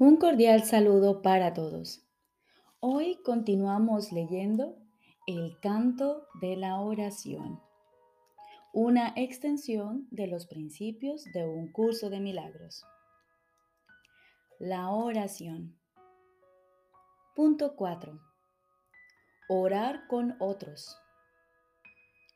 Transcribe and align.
Un 0.00 0.16
cordial 0.16 0.64
saludo 0.64 1.20
para 1.20 1.52
todos. 1.52 2.08
Hoy 2.80 3.20
continuamos 3.22 4.12
leyendo 4.12 4.78
el 5.26 5.60
canto 5.60 6.26
de 6.40 6.56
la 6.56 6.80
oración, 6.80 7.60
una 8.72 9.12
extensión 9.14 10.08
de 10.10 10.26
los 10.26 10.46
principios 10.46 11.24
de 11.34 11.46
un 11.46 11.70
curso 11.70 12.08
de 12.08 12.18
milagros. 12.18 12.82
La 14.58 14.88
oración. 14.88 15.78
Punto 17.36 17.76
4. 17.76 18.18
Orar 19.50 20.06
con 20.08 20.34
otros. 20.40 20.96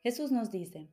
Jesús 0.02 0.32
nos 0.32 0.50
dice, 0.50 0.90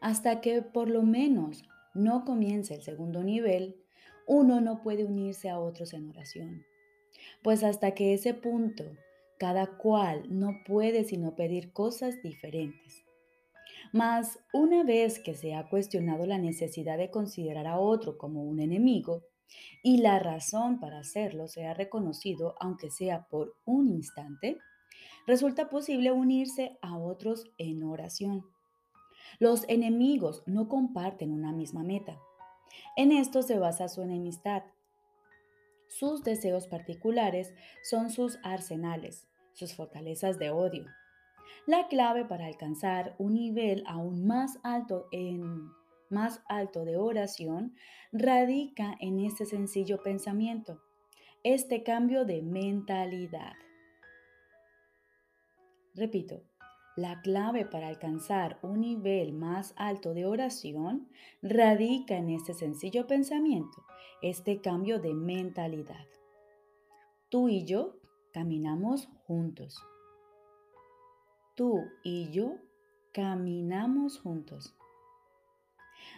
hasta 0.00 0.40
que 0.40 0.62
por 0.62 0.88
lo 0.88 1.02
menos 1.02 1.64
no 1.92 2.24
comience 2.24 2.74
el 2.74 2.82
segundo 2.82 3.22
nivel, 3.22 3.85
uno 4.26 4.60
no 4.60 4.82
puede 4.82 5.04
unirse 5.04 5.48
a 5.48 5.58
otros 5.58 5.92
en 5.92 6.08
oración. 6.08 6.64
Pues 7.42 7.62
hasta 7.64 7.92
que 7.92 8.14
ese 8.14 8.34
punto, 8.34 8.84
cada 9.38 9.78
cual 9.78 10.24
no 10.28 10.60
puede 10.66 11.04
sino 11.04 11.34
pedir 11.34 11.72
cosas 11.72 12.20
diferentes. 12.22 13.04
Mas 13.92 14.38
una 14.52 14.82
vez 14.82 15.18
que 15.18 15.34
se 15.34 15.54
ha 15.54 15.68
cuestionado 15.68 16.26
la 16.26 16.38
necesidad 16.38 16.98
de 16.98 17.10
considerar 17.10 17.66
a 17.66 17.78
otro 17.78 18.18
como 18.18 18.42
un 18.42 18.60
enemigo, 18.60 19.22
y 19.82 19.98
la 19.98 20.18
razón 20.18 20.80
para 20.80 20.98
hacerlo 20.98 21.46
se 21.46 21.66
ha 21.66 21.74
reconocido, 21.74 22.56
aunque 22.58 22.90
sea 22.90 23.28
por 23.28 23.54
un 23.64 23.88
instante, 23.88 24.58
resulta 25.26 25.68
posible 25.68 26.10
unirse 26.10 26.78
a 26.82 26.98
otros 26.98 27.44
en 27.58 27.84
oración. 27.84 28.44
Los 29.38 29.64
enemigos 29.68 30.42
no 30.46 30.68
comparten 30.68 31.32
una 31.32 31.52
misma 31.52 31.82
meta, 31.82 32.18
en 32.96 33.12
esto 33.12 33.42
se 33.42 33.58
basa 33.58 33.88
su 33.88 34.02
enemistad. 34.02 34.62
Sus 35.88 36.24
deseos 36.24 36.66
particulares 36.66 37.54
son 37.82 38.10
sus 38.10 38.38
arsenales, 38.42 39.28
sus 39.52 39.74
fortalezas 39.74 40.38
de 40.38 40.50
odio. 40.50 40.86
La 41.66 41.88
clave 41.88 42.24
para 42.24 42.46
alcanzar 42.46 43.14
un 43.18 43.34
nivel 43.34 43.82
aún 43.86 44.26
más 44.26 44.58
alto 44.62 45.08
en 45.12 45.70
más 46.08 46.42
alto 46.48 46.84
de 46.84 46.96
oración 46.96 47.74
radica 48.12 48.96
en 49.00 49.18
este 49.18 49.44
sencillo 49.44 50.02
pensamiento, 50.02 50.80
este 51.42 51.82
cambio 51.82 52.24
de 52.24 52.42
mentalidad. 52.42 53.54
Repito, 55.94 56.42
la 56.96 57.20
clave 57.20 57.66
para 57.66 57.88
alcanzar 57.88 58.58
un 58.62 58.80
nivel 58.80 59.34
más 59.34 59.74
alto 59.76 60.14
de 60.14 60.24
oración 60.24 61.08
radica 61.42 62.16
en 62.16 62.30
este 62.30 62.54
sencillo 62.54 63.06
pensamiento, 63.06 63.84
este 64.22 64.60
cambio 64.62 64.98
de 64.98 65.14
mentalidad. 65.14 66.06
Tú 67.28 67.48
y 67.48 67.64
yo 67.64 67.96
caminamos 68.32 69.08
juntos. 69.26 69.82
Tú 71.54 71.84
y 72.02 72.30
yo 72.30 72.56
caminamos 73.12 74.18
juntos. 74.18 74.74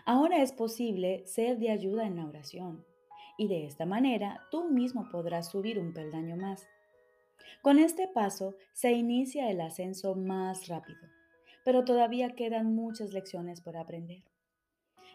Ahora 0.04 0.42
es 0.42 0.52
posible 0.52 1.26
ser 1.26 1.58
de 1.58 1.70
ayuda 1.70 2.06
en 2.06 2.16
la 2.16 2.26
oración 2.26 2.84
y 3.36 3.48
de 3.48 3.66
esta 3.66 3.86
manera 3.86 4.46
tú 4.50 4.68
mismo 4.68 5.08
podrás 5.10 5.50
subir 5.50 5.78
un 5.78 5.92
peldaño 5.92 6.36
más. 6.36 6.66
Con 7.62 7.78
este 7.78 8.08
paso 8.08 8.54
se 8.72 8.92
inicia 8.92 9.50
el 9.50 9.60
ascenso 9.60 10.14
más 10.14 10.68
rápido, 10.68 11.00
pero 11.64 11.84
todavía 11.84 12.34
quedan 12.34 12.74
muchas 12.74 13.12
lecciones 13.12 13.60
por 13.60 13.76
aprender. 13.76 14.22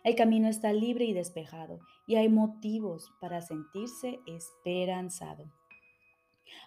El 0.04 0.16
camino 0.16 0.50
está 0.50 0.74
libre 0.74 1.06
y 1.06 1.14
despejado 1.14 1.80
y 2.08 2.16
hay 2.16 2.28
motivos 2.28 3.10
para 3.22 3.42
sentirse 3.42 4.20
esperanzado. 4.28 5.52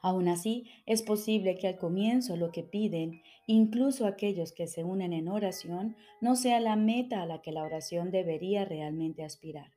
Aún 0.03 0.29
así, 0.29 0.67
es 0.87 1.03
posible 1.03 1.57
que 1.57 1.69
al 1.69 1.77
comienzo 1.77 2.37
lo 2.37 2.51
que 2.51 2.63
piden, 2.63 3.23
incluso 3.47 4.07
aquellos 4.07 4.53
que 4.53 4.67
se 4.67 4.85
unen 4.85 5.13
en 5.13 5.29
oración, 5.29 5.97
no 6.21 6.35
sea 6.35 6.61
la 6.61 6.77
meta 6.77 7.23
a 7.23 7.27
la 7.27 7.43
que 7.43 7.53
la 7.53 7.63
oración 7.63 8.11
debería 8.11 8.65
realmente 8.65 9.23
aspirar. 9.23 9.76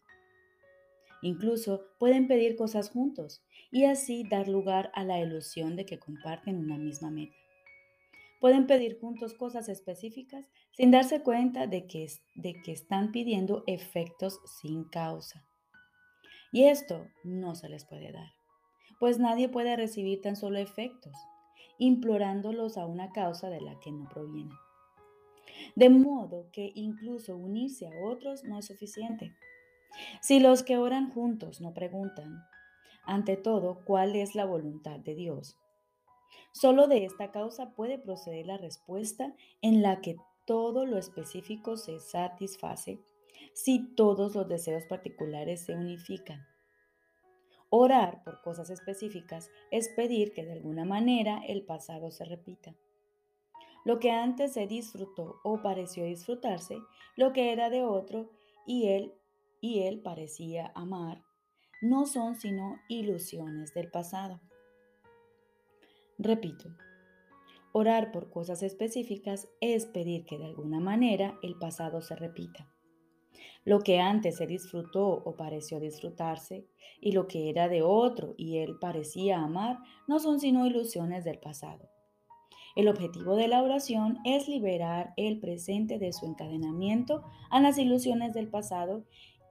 Incluso 1.22 1.86
pueden 2.00 2.28
pedir 2.28 2.56
cosas 2.56 2.90
juntos 2.90 3.44
y 3.72 3.86
así 3.86 4.24
dar 4.30 4.48
lugar 4.48 4.92
a 4.94 5.04
la 5.04 5.20
ilusión 5.20 5.76
de 5.76 5.86
que 5.86 6.00
comparten 6.00 6.58
una 6.58 6.78
misma 6.78 7.12
meta. 7.12 7.36
Pueden 8.40 8.68
pedir 8.68 9.00
juntos 9.00 9.34
cosas 9.34 9.68
específicas 9.68 10.46
sin 10.72 10.92
darse 10.92 11.22
cuenta 11.22 11.68
de 11.68 11.88
que, 11.88 12.08
de 12.36 12.62
que 12.62 12.72
están 12.72 13.12
pidiendo 13.12 13.64
efectos 13.68 14.40
sin 14.62 14.86
causa. 14.86 15.46
Y 16.54 16.64
esto 16.64 17.08
no 17.24 17.56
se 17.56 17.68
les 17.70 17.86
puede 17.86 18.12
dar, 18.12 18.32
pues 19.00 19.20
nadie 19.20 19.50
puede 19.50 19.76
recibir 19.76 20.22
tan 20.22 20.36
solo 20.36 20.58
efectos, 20.58 21.14
implorándolos 21.78 22.78
a 22.78 22.86
una 22.86 23.12
causa 23.12 23.50
de 23.50 23.62
la 23.62 23.78
que 23.80 23.92
no 23.92 24.08
provienen. 24.10 24.58
De 25.76 25.90
modo 25.90 26.50
que 26.52 26.72
incluso 26.76 27.36
unirse 27.36 27.88
a 27.88 28.06
otros 28.06 28.44
no 28.44 28.58
es 28.58 28.66
suficiente. 28.66 29.34
Si 30.22 30.40
los 30.40 30.64
que 30.64 30.78
oran 30.78 31.10
juntos 31.12 31.62
no 31.62 31.74
preguntan, 31.74 32.44
ante 33.04 33.38
todo, 33.38 33.84
cuál 33.86 34.16
es 34.16 34.36
la 34.36 34.46
voluntad 34.46 35.00
de 35.00 35.16
Dios, 35.16 35.58
solo 36.54 36.88
de 36.88 37.06
esta 37.06 37.32
causa 37.32 37.74
puede 37.76 37.98
proceder 37.98 38.46
la 38.46 38.58
respuesta 38.58 39.34
en 39.62 39.82
la 39.82 40.02
que 40.02 40.18
todo 40.46 40.86
lo 40.86 40.98
específico 40.98 41.78
se 41.78 42.00
satisface 42.00 43.00
si 43.54 43.94
todos 43.96 44.36
los 44.36 44.48
deseos 44.48 44.86
particulares 44.86 45.66
se 45.66 45.74
unifican. 45.74 46.46
Orar 47.70 48.24
por 48.24 48.42
cosas 48.42 48.70
específicas 48.70 49.52
es 49.70 49.90
pedir 49.90 50.34
que 50.34 50.44
de 50.44 50.54
alguna 50.54 50.86
manera 50.86 51.42
el 51.48 51.64
pasado 51.64 52.10
se 52.10 52.26
repita. 52.26 52.76
Lo 53.86 54.00
que 54.00 54.12
antes 54.12 54.54
se 54.54 54.66
disfrutó 54.66 55.40
o 55.44 55.62
pareció 55.62 56.04
disfrutarse, 56.06 56.78
lo 57.16 57.32
que 57.32 57.52
era 57.52 57.70
de 57.70 57.84
otro 57.84 58.30
y 58.66 58.88
él 58.88 59.14
y 59.62 59.82
él 59.82 60.02
parecía 60.02 60.72
amar, 60.76 61.24
no 61.82 62.06
son 62.06 62.36
sino 62.36 62.78
ilusiones 62.88 63.74
del 63.74 63.90
pasado. 63.90 64.42
Repito, 66.18 66.70
orar 67.72 68.12
por 68.12 68.30
cosas 68.30 68.64
específicas 68.64 69.48
es 69.62 69.86
pedir 69.86 70.26
que 70.26 70.38
de 70.38 70.46
alguna 70.46 70.80
manera 70.80 71.40
el 71.42 71.56
pasado 71.56 72.02
se 72.02 72.16
repita. 72.16 72.70
Lo 73.64 73.80
que 73.82 74.00
antes 74.00 74.38
se 74.38 74.48
disfrutó 74.48 75.08
o 75.08 75.36
pareció 75.36 75.80
disfrutarse 75.80 76.68
y 77.00 77.12
lo 77.12 77.28
que 77.28 77.50
era 77.50 77.70
de 77.70 77.82
otro 77.82 78.34
y 78.38 78.58
él 78.58 78.78
parecía 78.80 79.40
amar 79.40 79.80
no 80.08 80.20
son 80.20 80.40
sino 80.40 80.66
ilusiones 80.66 81.24
del 81.24 81.40
pasado. 81.40 81.90
El 82.76 82.88
objetivo 82.88 83.36
de 83.36 83.48
la 83.48 83.64
oración 83.64 84.20
es 84.26 84.48
liberar 84.48 85.14
el 85.18 85.40
presente 85.40 86.00
de 86.00 86.14
su 86.14 86.26
encadenamiento 86.26 87.24
a 87.50 87.60
las 87.60 87.78
ilusiones 87.78 88.34
del 88.34 88.48
pasado 88.48 89.06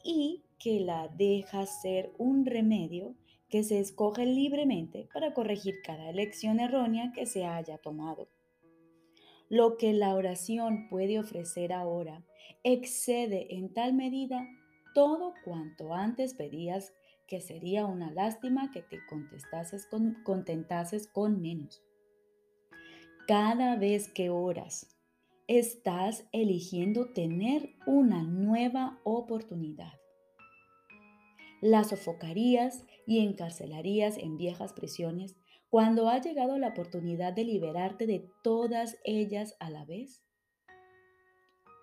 y 0.08 0.42
que 0.58 0.80
la 0.80 1.08
deja 1.08 1.66
ser 1.66 2.14
un 2.16 2.46
remedio 2.46 3.14
que 3.50 3.62
se 3.62 3.78
escoge 3.78 4.24
libremente 4.24 5.06
para 5.12 5.34
corregir 5.34 5.82
cada 5.84 6.08
elección 6.08 6.60
errónea 6.60 7.12
que 7.14 7.26
se 7.26 7.44
haya 7.44 7.76
tomado. 7.76 8.30
Lo 9.50 9.76
que 9.76 9.92
la 9.92 10.14
oración 10.14 10.88
puede 10.88 11.18
ofrecer 11.18 11.74
ahora 11.74 12.24
excede 12.64 13.54
en 13.54 13.74
tal 13.74 13.92
medida 13.92 14.48
todo 14.94 15.34
cuanto 15.44 15.92
antes 15.92 16.32
pedías 16.32 16.94
que 17.26 17.42
sería 17.42 17.84
una 17.84 18.10
lástima 18.10 18.70
que 18.72 18.80
te 18.80 19.04
contestases 19.06 19.86
con, 19.86 20.14
contentases 20.24 21.06
con 21.06 21.42
menos. 21.42 21.82
Cada 23.26 23.76
vez 23.76 24.08
que 24.08 24.30
oras, 24.30 24.97
estás 25.48 26.28
eligiendo 26.32 27.06
tener 27.06 27.70
una 27.86 28.22
nueva 28.22 29.00
oportunidad. 29.02 29.94
La 31.62 31.84
sofocarías 31.84 32.84
y 33.06 33.20
encarcelarías 33.20 34.18
en 34.18 34.36
viejas 34.36 34.74
prisiones 34.74 35.36
cuando 35.70 36.10
ha 36.10 36.20
llegado 36.20 36.58
la 36.58 36.68
oportunidad 36.68 37.32
de 37.32 37.44
liberarte 37.44 38.06
de 38.06 38.30
todas 38.42 38.98
ellas 39.04 39.56
a 39.58 39.70
la 39.70 39.86
vez. 39.86 40.22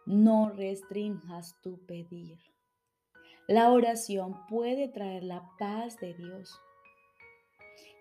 No 0.06 0.52
restringas 0.52 1.60
tu 1.64 1.84
pedir. 1.88 2.38
La 3.48 3.72
oración 3.72 4.46
puede 4.48 4.88
traer 4.90 5.24
la 5.24 5.50
paz 5.58 6.00
de 6.00 6.14
Dios. 6.14 6.52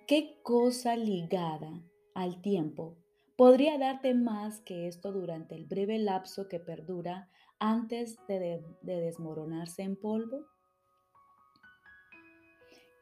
¿Qué 0.06 0.38
cosa 0.42 0.94
ligada 0.96 1.82
al 2.14 2.42
tiempo 2.42 2.98
podría 3.36 3.78
darte 3.78 4.14
más 4.14 4.60
que 4.60 4.86
esto 4.86 5.12
durante 5.12 5.54
el 5.54 5.66
breve 5.66 5.98
lapso 5.98 6.48
que 6.48 6.60
perdura 6.60 7.28
antes 7.58 8.16
de, 8.28 8.62
desmoronarse 8.82 9.82
en 9.82 9.96
polvo? 9.96 10.46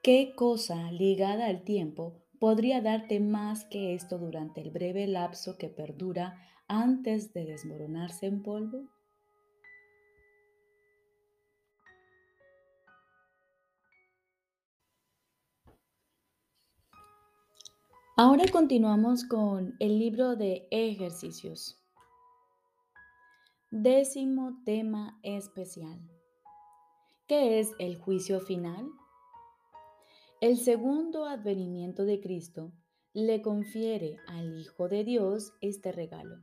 ¿Qué 0.03 0.35
cosa 0.35 0.91
ligada 0.91 1.47
al 1.47 1.63
tiempo 1.63 2.23
podría 2.41 2.81
darte 2.81 3.21
más 3.21 3.65
que 3.67 3.95
esto 3.95 4.19
durante 4.19 4.61
el 4.61 4.71
breve 4.71 5.07
lapso 5.07 5.57
que 5.59 5.69
perdura 5.69 6.41
antes 6.67 7.33
de 7.33 7.45
desmoronarse 7.45 8.27
en 8.27 8.43
polvo? 8.43 8.89
Ahora 18.15 18.45
continuamos 18.53 19.25
con 19.25 19.75
el 19.79 19.99
libro 19.99 20.37
de 20.37 20.69
ejercicios. 20.71 21.83
Décimo 23.71 24.61
tema 24.67 25.19
especial. 25.23 25.99
¿Qué 27.27 27.59
es 27.59 27.71
el 27.79 27.97
juicio 27.97 28.41
final? 28.41 28.87
El 30.43 30.59
segundo 30.59 31.25
advenimiento 31.25 32.05
de 32.05 32.21
Cristo 32.21 32.75
le 33.15 33.41
confiere 33.41 34.19
al 34.27 34.61
Hijo 34.61 34.89
de 34.89 35.05
Dios 35.05 35.55
este 35.63 35.91
regalo. 35.91 36.37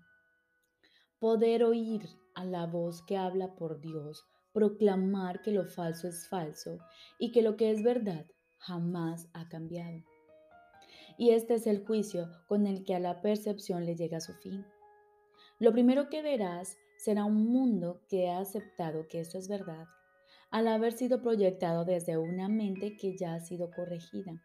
Poder 1.19 1.63
oír 1.63 2.09
a 2.33 2.45
la 2.45 2.65
voz 2.65 3.03
que 3.03 3.15
habla 3.15 3.53
por 3.53 3.79
Dios, 3.79 4.25
proclamar 4.53 5.43
que 5.43 5.51
lo 5.51 5.65
falso 5.65 6.07
es 6.07 6.27
falso 6.27 6.79
y 7.19 7.31
que 7.31 7.43
lo 7.43 7.57
que 7.57 7.69
es 7.69 7.83
verdad 7.83 8.25
jamás 8.57 9.29
ha 9.33 9.47
cambiado. 9.49 10.03
Y 11.19 11.31
este 11.31 11.55
es 11.55 11.67
el 11.67 11.85
juicio 11.85 12.29
con 12.47 12.65
el 12.65 12.85
que 12.85 12.95
a 12.95 12.99
la 12.99 13.21
percepción 13.21 13.85
le 13.85 13.97
llega 13.97 14.21
su 14.21 14.33
fin. 14.35 14.65
Lo 15.59 15.73
primero 15.73 16.09
que 16.09 16.21
verás 16.21 16.77
será 16.97 17.25
un 17.25 17.51
mundo 17.51 17.99
que 18.07 18.29
ha 18.29 18.39
aceptado 18.39 19.05
que 19.09 19.19
esto 19.19 19.37
es 19.37 19.49
verdad, 19.49 19.85
al 20.49 20.69
haber 20.69 20.93
sido 20.93 21.21
proyectado 21.21 21.83
desde 21.83 22.17
una 22.17 22.47
mente 22.47 22.95
que 22.95 23.17
ya 23.17 23.33
ha 23.33 23.41
sido 23.41 23.69
corregida. 23.69 24.41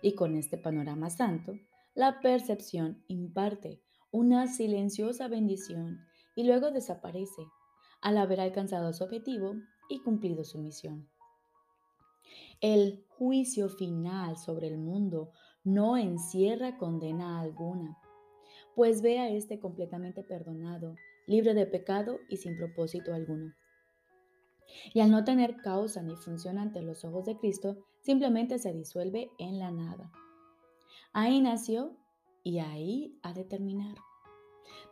Y 0.00 0.14
con 0.14 0.36
este 0.36 0.58
panorama 0.58 1.10
santo, 1.10 1.54
la 1.96 2.20
percepción 2.20 3.02
imparte 3.08 3.82
una 4.12 4.46
silenciosa 4.46 5.26
bendición 5.26 6.06
y 6.36 6.44
luego 6.44 6.70
desaparece 6.70 7.42
al 8.00 8.18
haber 8.18 8.40
alcanzado 8.40 8.92
su 8.92 9.02
objetivo 9.02 9.56
y 9.88 10.00
cumplido 10.02 10.44
su 10.44 10.58
misión. 10.58 11.08
El 12.60 13.04
juicio 13.08 13.68
final 13.68 14.38
sobre 14.38 14.68
el 14.68 14.78
mundo 14.78 15.32
no 15.64 15.96
encierra 15.96 16.76
condena 16.76 17.40
alguna, 17.40 17.98
pues 18.74 19.00
ve 19.00 19.18
a 19.18 19.30
este 19.30 19.58
completamente 19.58 20.22
perdonado, 20.22 20.94
libre 21.26 21.54
de 21.54 21.66
pecado 21.66 22.20
y 22.28 22.36
sin 22.36 22.56
propósito 22.56 23.14
alguno. 23.14 23.54
Y 24.92 25.00
al 25.00 25.10
no 25.10 25.24
tener 25.24 25.56
causa 25.56 26.02
ni 26.02 26.16
función 26.16 26.58
ante 26.58 26.82
los 26.82 27.04
ojos 27.04 27.24
de 27.24 27.38
Cristo, 27.38 27.78
simplemente 28.02 28.58
se 28.58 28.72
disuelve 28.72 29.30
en 29.38 29.58
la 29.58 29.70
nada. 29.70 30.12
Ahí 31.12 31.40
nació 31.40 31.96
y 32.42 32.58
ahí 32.58 33.18
ha 33.22 33.32
de 33.32 33.44
terminar. 33.44 33.96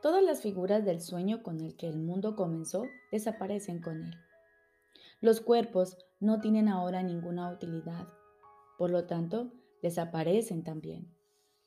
Todas 0.00 0.22
las 0.22 0.40
figuras 0.40 0.84
del 0.84 1.00
sueño 1.00 1.42
con 1.42 1.60
el 1.60 1.76
que 1.76 1.88
el 1.88 1.98
mundo 1.98 2.34
comenzó 2.36 2.84
desaparecen 3.10 3.80
con 3.80 4.02
él. 4.02 4.14
Los 5.20 5.40
cuerpos 5.40 5.96
no 6.18 6.40
tienen 6.40 6.68
ahora 6.68 7.02
ninguna 7.02 7.50
utilidad, 7.52 8.08
por 8.78 8.90
lo 8.90 9.06
tanto, 9.06 9.52
desaparecen 9.82 10.64
también, 10.64 11.12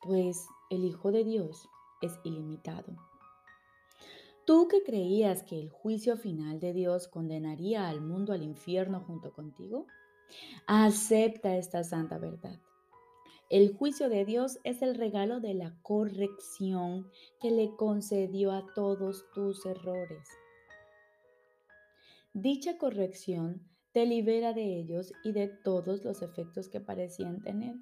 pues 0.02 0.48
el 0.70 0.84
Hijo 0.86 1.12
de 1.12 1.24
Dios 1.24 1.70
es 2.02 2.20
ilimitado. 2.24 2.96
Tú 4.46 4.68
que 4.68 4.84
creías 4.84 5.44
que 5.44 5.60
el 5.60 5.70
juicio 5.70 6.18
final 6.18 6.60
de 6.60 6.74
Dios 6.74 7.08
condenaría 7.08 7.90
al 7.90 8.02
mundo 8.02 8.32
al 8.32 8.44
infierno 8.44 9.00
junto 9.02 9.34
contigo, 9.34 9.88
acepta 10.68 11.58
esta 11.58 11.84
santa 11.84 12.18
verdad. 12.20 12.60
El 13.50 13.76
juicio 13.76 14.10
de 14.10 14.26
Dios 14.26 14.60
es 14.64 14.82
el 14.82 14.96
regalo 14.96 15.40
de 15.40 15.54
la 15.54 15.76
corrección 15.82 17.10
que 17.40 17.52
le 17.52 17.76
concedió 17.76 18.52
a 18.52 18.66
todos 18.74 19.26
tus 19.34 19.66
errores. 19.66 20.28
Dicha 22.34 22.78
corrección 22.78 23.68
te 23.94 24.06
libera 24.06 24.54
de 24.54 24.78
ellos 24.78 25.14
y 25.24 25.32
de 25.32 25.48
todos 25.48 26.04
los 26.04 26.22
efectos 26.22 26.70
que 26.70 26.82
parecían 26.82 27.42
tener. 27.42 27.76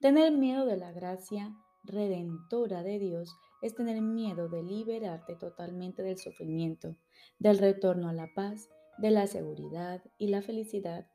Tener 0.00 0.32
miedo 0.32 0.66
de 0.66 0.76
la 0.76 0.92
gracia 0.92 1.54
redentora 1.84 2.82
de 2.82 2.98
Dios 2.98 3.36
es 3.62 3.74
tener 3.74 4.00
miedo 4.00 4.48
de 4.48 4.62
liberarte 4.62 5.34
totalmente 5.34 6.02
del 6.02 6.18
sufrimiento, 6.18 6.96
del 7.38 7.58
retorno 7.58 8.08
a 8.08 8.12
la 8.12 8.28
paz, 8.34 8.68
de 8.98 9.10
la 9.10 9.26
seguridad 9.26 10.02
y 10.18 10.28
la 10.28 10.42
felicidad 10.42 11.06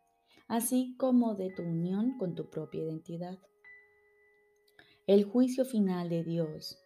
así 0.47 0.95
como 0.97 1.35
de 1.35 1.49
tu 1.51 1.63
unión 1.63 2.17
con 2.17 2.35
tu 2.35 2.49
propia 2.49 2.83
identidad. 2.83 3.39
El 5.07 5.23
juicio 5.23 5.65
final 5.65 6.09
de 6.09 6.23
Dios 6.23 6.77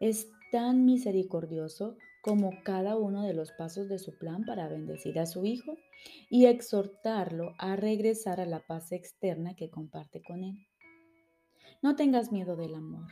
es 0.00 0.30
tan 0.50 0.84
misericordioso 0.84 1.96
como 2.22 2.52
cada 2.62 2.96
uno 2.96 3.22
de 3.22 3.34
los 3.34 3.52
pasos 3.52 3.88
de 3.88 3.98
su 3.98 4.16
plan 4.18 4.44
para 4.44 4.68
bendecir 4.68 5.18
a 5.18 5.26
su 5.26 5.44
Hijo 5.44 5.76
y 6.30 6.46
exhortarlo 6.46 7.54
a 7.58 7.76
regresar 7.76 8.40
a 8.40 8.46
la 8.46 8.60
paz 8.60 8.92
externa 8.92 9.56
que 9.56 9.70
comparte 9.70 10.22
con 10.22 10.44
Él. 10.44 10.54
No 11.82 11.96
tengas 11.96 12.30
miedo 12.30 12.54
del 12.54 12.76
amor, 12.76 13.10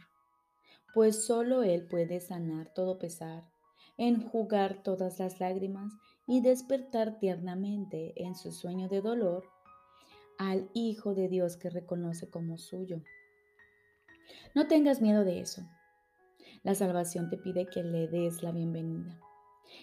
pues 0.95 1.25
solo 1.25 1.65
Él 1.65 1.89
puede 1.89 2.21
sanar 2.21 2.73
todo 2.73 3.01
pesar, 3.01 3.51
enjugar 3.97 4.85
todas 4.85 5.19
las 5.19 5.41
lágrimas 5.41 5.93
y 6.29 6.41
despertar 6.41 7.19
tiernamente 7.19 8.13
en 8.23 8.37
su 8.37 8.53
sueño 8.53 8.89
de 8.89 9.01
dolor 9.01 9.45
al 10.39 10.71
Hijo 10.73 11.15
de 11.15 11.27
Dios 11.27 11.57
que 11.57 11.69
reconoce 11.69 12.31
como 12.31 12.59
suyo. 12.59 13.03
No 14.55 14.69
tengas 14.69 15.01
miedo 15.01 15.25
de 15.25 15.41
eso. 15.41 15.63
La 16.63 16.77
salvación 16.77 17.29
te 17.29 17.39
pide 17.39 17.67
que 17.67 17.83
le 17.83 18.07
des 18.07 18.45
la 18.45 18.53
bienvenida 18.53 19.21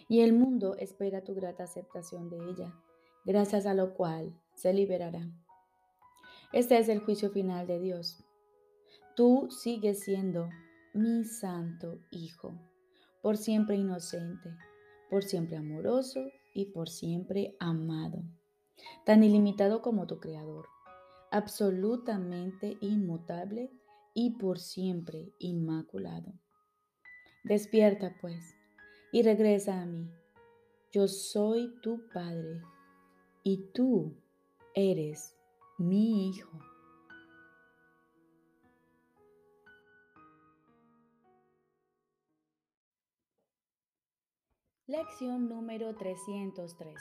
y 0.08 0.22
el 0.22 0.32
mundo 0.32 0.78
espera 0.78 1.26
tu 1.26 1.36
grata 1.36 1.64
aceptación 1.64 2.30
de 2.30 2.38
ella, 2.50 2.74
gracias 3.26 3.66
a 3.66 3.74
lo 3.74 3.94
cual 3.96 4.34
se 4.56 4.74
liberará. 4.74 5.30
Este 6.54 6.78
es 6.78 6.88
el 6.88 7.00
juicio 7.00 7.32
final 7.32 7.68
de 7.68 7.80
Dios. 7.80 8.24
Tú 9.18 9.50
sigues 9.52 10.06
siendo 10.06 10.48
mi 10.94 11.26
santo 11.26 12.00
Hijo, 12.12 12.58
por 13.22 13.36
siempre 13.36 13.76
inocente, 13.76 14.56
por 15.10 15.24
siempre 15.24 15.58
amoroso 15.58 16.22
y 16.54 16.68
por 16.68 16.88
siempre 16.88 17.58
amado 17.60 18.24
tan 19.06 19.24
ilimitado 19.24 19.82
como 19.82 20.08
tu 20.08 20.20
Creador, 20.20 20.68
absolutamente 21.32 22.78
inmutable 22.82 23.72
y 24.14 24.32
por 24.32 24.60
siempre 24.60 25.34
inmaculado. 25.40 26.34
Despierta 27.44 28.16
pues 28.20 28.56
y 29.12 29.24
regresa 29.24 29.82
a 29.82 29.86
mí. 29.86 30.10
Yo 30.92 31.08
soy 31.08 31.74
tu 31.82 32.08
Padre 32.14 32.62
y 33.44 33.72
tú 33.74 34.14
eres 34.74 35.36
mi 35.78 36.30
Hijo. 36.30 36.60
Lección 44.90 45.50
número 45.50 45.94
313. 45.96 46.96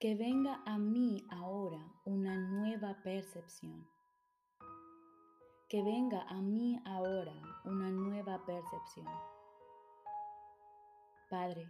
Que 0.00 0.14
venga 0.14 0.62
a 0.64 0.78
mí 0.78 1.26
ahora 1.28 1.92
una 2.06 2.38
nueva 2.38 3.02
percepción. 3.04 3.86
Que 5.68 5.82
venga 5.82 6.22
a 6.22 6.40
mí 6.40 6.80
ahora 6.86 7.34
una 7.66 7.90
nueva 7.90 8.42
percepción. 8.46 9.06
Padre, 11.28 11.68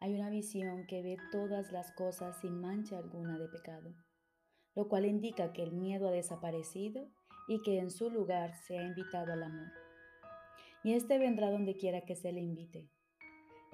hay 0.00 0.14
una 0.14 0.30
visión 0.30 0.86
que 0.86 1.02
ve 1.02 1.18
todas 1.30 1.70
las 1.70 1.92
cosas 1.92 2.40
sin 2.40 2.62
mancha 2.62 2.96
alguna 2.96 3.38
de 3.38 3.48
pecado, 3.48 3.94
lo 4.74 4.88
cual 4.88 5.04
indica 5.04 5.52
que 5.52 5.62
el 5.62 5.72
miedo 5.72 6.08
ha 6.08 6.12
desaparecido 6.12 7.10
y 7.48 7.60
que 7.60 7.80
en 7.80 7.90
su 7.90 8.08
lugar 8.08 8.54
se 8.66 8.78
ha 8.78 8.82
invitado 8.82 9.34
al 9.34 9.42
amor. 9.42 9.70
Y 10.82 10.94
este 10.94 11.18
vendrá 11.18 11.50
donde 11.50 11.76
quiera 11.76 12.06
que 12.06 12.16
se 12.16 12.32
le 12.32 12.40
invite. 12.40 12.93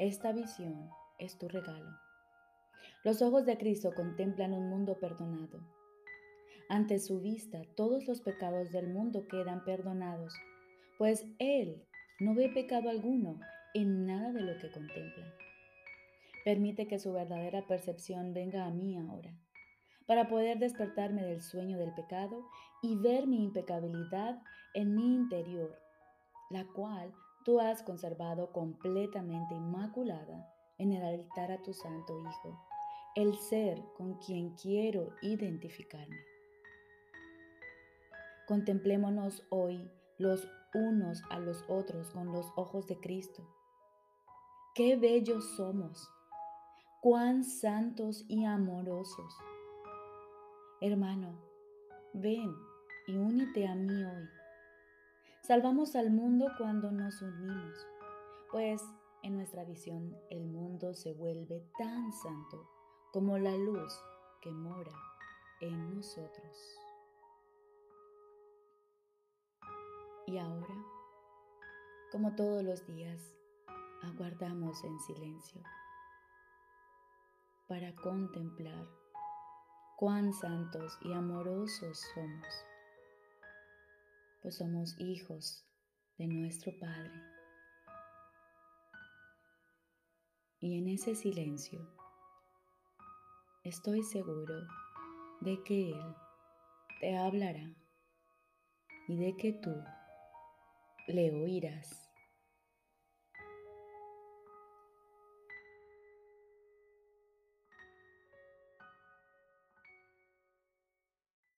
Esta 0.01 0.33
visión 0.33 0.89
es 1.19 1.37
tu 1.37 1.47
regalo. 1.47 1.91
Los 3.05 3.21
ojos 3.21 3.45
de 3.45 3.59
Cristo 3.59 3.93
contemplan 3.95 4.55
un 4.55 4.71
mundo 4.71 4.99
perdonado. 4.99 5.61
Ante 6.71 6.99
su 6.99 7.21
vista 7.21 7.61
todos 7.77 8.09
los 8.09 8.23
pecados 8.23 8.73
del 8.73 8.89
mundo 8.89 9.29
quedan 9.29 9.63
perdonados, 9.63 10.33
pues 10.97 11.27
Él 11.39 11.85
no 12.19 12.35
ve 12.35 12.49
pecado 12.49 12.89
alguno 12.89 13.41
en 13.75 14.07
nada 14.07 14.33
de 14.33 14.41
lo 14.41 14.57
que 14.57 14.71
contempla. 14.71 15.35
Permite 16.47 16.89
que 16.89 16.99
su 16.99 17.13
verdadera 17.13 17.67
percepción 17.67 18.33
venga 18.33 18.65
a 18.65 18.71
mí 18.71 18.97
ahora, 18.97 19.37
para 20.07 20.31
poder 20.31 20.59
despertarme 20.59 21.25
del 21.25 21.43
sueño 21.43 21.77
del 21.77 21.93
pecado 21.93 22.43
y 22.81 22.97
ver 22.97 23.27
mi 23.27 23.45
impecabilidad 23.45 24.41
en 24.73 24.95
mi 24.97 25.15
interior, 25.15 25.79
la 26.49 26.65
cual 26.69 27.13
tú 27.45 27.61
has 27.61 27.83
conservado 27.83 28.53
completamente 28.53 29.55
inmaculada 29.55 30.53
en 30.79 30.93
el 30.93 31.03
altar 31.03 31.53
a 31.53 31.63
tu 31.63 31.73
Santo 31.73 32.19
Hijo 32.19 32.59
el 33.17 33.37
ser 33.37 33.83
con 33.97 34.15
quien 34.19 34.55
quiero 34.55 35.15
identificarme. 35.21 36.21
Contemplémonos 38.47 39.45
hoy 39.51 39.91
los 40.19 40.47
unos 40.75 41.23
a 41.31 41.41
los 41.41 41.65
otros 41.69 42.11
con 42.11 42.33
los 42.33 42.53
ojos 42.57 42.87
de 42.87 42.99
Cristo. 43.01 43.43
Qué 44.75 44.97
bellos 44.97 45.45
somos, 45.57 46.09
cuán 47.01 47.43
santos 47.43 48.25
y 48.29 48.45
amorosos. 48.45 49.35
Hermano, 50.81 51.35
ven 52.15 52.55
y 53.09 53.17
únete 53.17 53.67
a 53.67 53.75
mí 53.75 54.05
hoy. 54.05 54.40
Salvamos 55.51 55.97
al 55.97 56.13
mundo 56.13 56.47
cuando 56.59 56.93
nos 56.93 57.23
unimos, 57.23 57.75
pues 58.53 58.81
en 59.25 59.35
nuestra 59.35 59.65
visión 59.65 60.17
el 60.31 60.47
mundo 60.47 60.95
se 60.95 61.13
vuelve 61.13 61.67
tan 61.77 62.13
santo 62.13 62.71
como 63.13 63.37
la 63.37 63.57
luz 63.57 63.93
que 64.41 64.53
mora 64.53 64.93
en 65.61 65.97
nosotros. 65.97 66.79
Y 70.29 70.39
ahora, 70.39 70.73
como 72.13 72.37
todos 72.37 72.63
los 72.63 72.87
días, 72.87 73.21
aguardamos 74.05 74.85
en 74.85 75.01
silencio 75.01 75.61
para 77.67 77.93
contemplar 77.97 78.87
cuán 79.97 80.33
santos 80.33 80.97
y 81.03 81.13
amorosos 81.13 82.01
somos, 82.15 82.70
pues 84.43 84.57
somos 84.57 84.99
hijos 84.99 85.65
de 86.19 86.27
nuestro 86.27 86.73
Padre. 86.79 87.13
Y 90.61 90.79
en 90.79 90.89
ese 90.89 91.15
silencio 91.15 91.81
estoy 93.65 94.03
seguro 94.03 94.67
de 95.41 95.63
que 95.63 95.91
Él 95.91 96.15
te 97.01 97.17
hablará 97.17 97.75
y 99.09 99.17
de 99.17 99.37
que 99.37 99.53
tú 99.55 99.75
le 101.09 101.33
oirás. 101.33 102.10